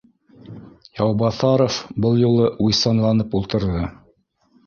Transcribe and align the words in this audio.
Яубаҫаров 1.01 1.77
был 2.05 2.17
юлы 2.21 2.49
уйсанланып 2.67 3.35
ултырҙы: 3.41 3.85